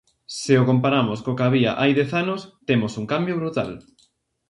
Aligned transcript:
Se 0.39 0.53
o 0.61 0.67
comparamos 0.69 1.19
co 1.23 1.35
que 1.37 1.45
había 1.47 1.71
hai 1.81 1.91
dez 1.99 2.11
anos 2.23 2.41
temos 2.69 2.93
un 3.01 3.05
cambio 3.13 3.37
brutal. 3.41 3.71